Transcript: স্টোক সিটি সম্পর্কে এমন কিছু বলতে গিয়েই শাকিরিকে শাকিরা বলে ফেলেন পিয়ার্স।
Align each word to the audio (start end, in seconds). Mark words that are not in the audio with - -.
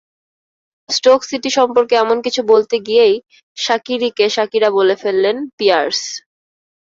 স্টোক 0.89 1.19
সিটি 1.29 1.49
সম্পর্কে 1.57 1.95
এমন 1.97 2.17
কিছু 2.25 2.41
বলতে 2.51 2.75
গিয়েই 2.87 3.15
শাকিরিকে 3.57 4.25
শাকিরা 4.35 4.69
বলে 4.77 4.95
ফেলেন 5.03 5.37
পিয়ার্স। 5.57 6.01